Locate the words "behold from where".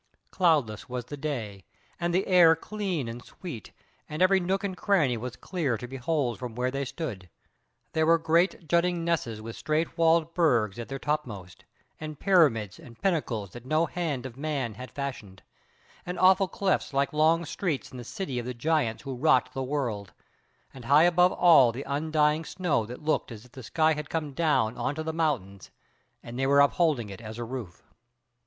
5.87-6.71